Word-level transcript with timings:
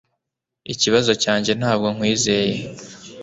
Ikibazo 0.73 1.11
cyanjye 1.23 1.51
ntabwo 1.59 1.87
nkwizeye 1.95 2.57